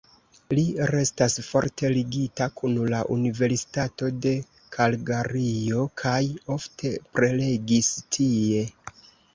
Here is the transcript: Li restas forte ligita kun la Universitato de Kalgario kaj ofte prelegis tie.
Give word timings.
Li 0.59 0.61
restas 0.91 1.35
forte 1.47 1.91
ligita 1.97 2.47
kun 2.61 2.73
la 2.95 3.03
Universitato 3.17 4.11
de 4.25 4.33
Kalgario 4.79 5.87
kaj 6.05 6.19
ofte 6.57 6.97
prelegis 7.15 7.97
tie. 8.19 8.69